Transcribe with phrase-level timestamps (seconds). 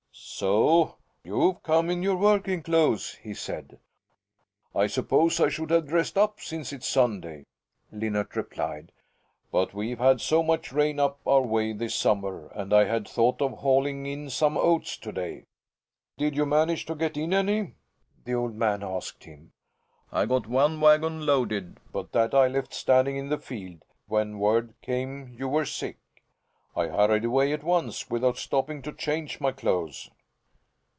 [0.23, 3.79] "So you've come in your working clothes," he said.
[4.75, 7.45] "I suppose I should have dressed up, since it's Sunday,"
[7.93, 8.91] Linnart replied.
[9.51, 13.39] "But we've had so much rain up our way this summer and I had thought
[13.41, 15.45] of hauling in some oats to day."
[16.17, 17.73] "Did you manage to get in any?"
[18.25, 19.51] the old man asked him.
[20.11, 24.73] "I got one wagon loaded, but that I left standing in the field when word
[24.81, 25.97] came that you were sick.
[26.75, 30.09] I hurried away at once, without stopping to change my clothes."